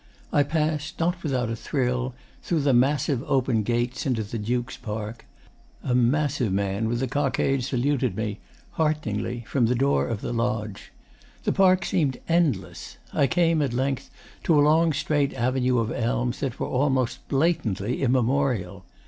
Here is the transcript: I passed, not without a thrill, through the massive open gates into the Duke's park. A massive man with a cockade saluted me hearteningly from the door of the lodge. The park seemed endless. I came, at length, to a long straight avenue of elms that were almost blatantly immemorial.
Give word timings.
I 0.33 0.41
passed, 0.41 0.99
not 0.99 1.21
without 1.21 1.51
a 1.51 1.55
thrill, 1.55 2.15
through 2.41 2.61
the 2.61 2.73
massive 2.73 3.21
open 3.27 3.61
gates 3.61 4.07
into 4.07 4.23
the 4.23 4.39
Duke's 4.39 4.75
park. 4.75 5.27
A 5.83 5.93
massive 5.93 6.51
man 6.51 6.89
with 6.89 7.03
a 7.03 7.07
cockade 7.07 7.63
saluted 7.63 8.15
me 8.17 8.39
hearteningly 8.79 9.43
from 9.45 9.67
the 9.67 9.75
door 9.75 10.07
of 10.07 10.21
the 10.21 10.33
lodge. 10.33 10.91
The 11.43 11.51
park 11.53 11.85
seemed 11.85 12.17
endless. 12.27 12.97
I 13.13 13.27
came, 13.27 13.61
at 13.61 13.73
length, 13.73 14.09
to 14.45 14.59
a 14.59 14.63
long 14.65 14.91
straight 14.91 15.35
avenue 15.35 15.77
of 15.77 15.91
elms 15.91 16.39
that 16.39 16.59
were 16.59 16.65
almost 16.65 17.27
blatantly 17.27 18.01
immemorial. 18.01 18.85